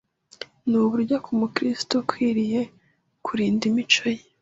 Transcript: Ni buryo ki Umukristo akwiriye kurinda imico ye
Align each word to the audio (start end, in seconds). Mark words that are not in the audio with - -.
Ni 0.67 0.77
buryo 0.89 1.15
ki 1.23 1.29
Umukristo 1.35 1.93
akwiriye 2.03 2.61
kurinda 3.25 3.63
imico 3.69 4.05
ye 4.15 4.23